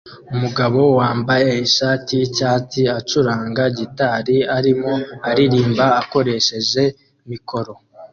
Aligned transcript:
Umugabo 0.35 0.79
wambaye 0.99 1.49
ishati 1.67 2.11
yicyatsi 2.19 2.81
acuranga 2.97 3.63
gitari 3.77 4.37
arimo 4.57 4.93
aririmba 5.29 5.85
akoresheje 6.01 6.83
mikoro 7.29 7.73